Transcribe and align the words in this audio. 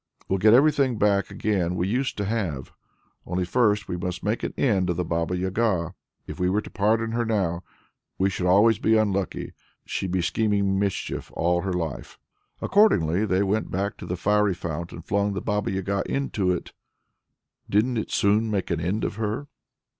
We'll 0.27 0.39
get 0.39 0.55
everything 0.55 0.97
back 0.97 1.29
again 1.29 1.75
we 1.75 1.87
used 1.87 2.17
to 2.17 2.25
have! 2.25 2.73
Only 3.23 3.45
first 3.45 3.87
we 3.87 3.97
must 3.97 4.23
make 4.23 4.41
an 4.41 4.51
end 4.57 4.89
of 4.89 4.97
the 4.97 5.05
Baba 5.05 5.37
Yaga. 5.37 5.93
If 6.25 6.39
we 6.39 6.49
were 6.49 6.61
to 6.61 6.71
pardon 6.71 7.11
her 7.11 7.23
now, 7.23 7.61
we 8.17 8.27
should 8.31 8.47
always 8.47 8.79
be 8.79 8.97
unlucky; 8.97 9.53
she'd 9.85 10.09
be 10.09 10.23
scheming 10.23 10.79
mischief 10.79 11.29
all 11.35 11.61
her 11.61 11.73
life." 11.73 12.17
Accordingly 12.63 13.27
they 13.27 13.43
went 13.43 13.69
back 13.69 13.95
to 13.97 14.07
the 14.07 14.17
fiery 14.17 14.55
fount, 14.55 14.91
and 14.91 15.05
flung 15.05 15.33
the 15.33 15.39
Baba 15.41 15.69
Yaga 15.71 16.01
into 16.07 16.49
it; 16.49 16.71
didn't 17.69 17.97
it 17.97 18.09
soon 18.09 18.49
make 18.49 18.71
an 18.71 18.79
end 18.79 19.03
of 19.03 19.17
her! 19.17 19.49